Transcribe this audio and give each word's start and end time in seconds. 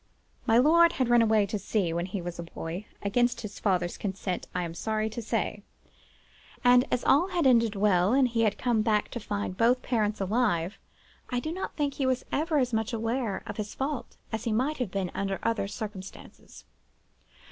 (My 0.47 0.57
lord 0.57 0.93
had 0.93 1.09
run 1.09 1.21
away 1.21 1.45
to 1.45 1.59
sea, 1.59 1.93
when 1.93 2.07
a 2.07 2.41
boy, 2.41 2.87
against 3.03 3.41
his 3.41 3.59
father's 3.59 3.97
consent, 3.99 4.47
I 4.55 4.63
am 4.63 4.73
sorry 4.73 5.11
to 5.11 5.21
say; 5.21 5.61
and, 6.63 6.85
as 6.89 7.03
all 7.03 7.27
had 7.27 7.45
ended 7.45 7.75
well, 7.75 8.11
and 8.11 8.27
he 8.27 8.41
had 8.41 8.57
come 8.57 8.81
back 8.81 9.09
to 9.09 9.19
find 9.19 9.55
both 9.55 9.77
his 9.81 9.85
parents 9.89 10.19
alive, 10.19 10.79
I 11.29 11.39
do 11.39 11.51
not 11.51 11.75
think 11.75 11.93
he 11.93 12.07
was 12.07 12.25
ever 12.31 12.57
as 12.57 12.73
much 12.73 12.93
aware 12.93 13.43
of 13.45 13.57
his 13.57 13.75
fault 13.75 14.17
as 14.31 14.45
he 14.45 14.51
might 14.51 14.77
have 14.77 14.89
been 14.89 15.11
under 15.13 15.37
other 15.43 15.67
circumstances.) 15.67 16.65